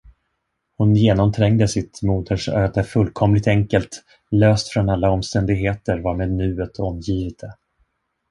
Hon 0.77 0.95
genomträngde 0.95 1.67
sitt 1.67 2.01
modersöde 2.01 2.83
fullkomligt 2.83 3.47
enkelt, 3.47 4.03
löst 4.31 4.69
från 4.69 4.89
alla 4.89 5.09
omständigheter 5.09 5.97
varmed 5.99 6.31
nuet 6.31 6.79
omgivit 6.79 7.39
det. 7.39 7.55